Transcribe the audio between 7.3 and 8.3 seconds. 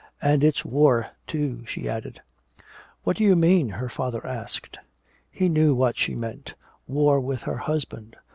her husband.